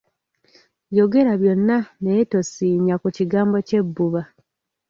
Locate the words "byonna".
1.41-1.77